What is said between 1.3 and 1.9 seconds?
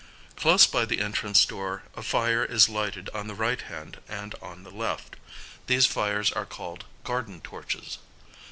door